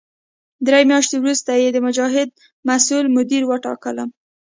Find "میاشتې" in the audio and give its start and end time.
0.91-1.17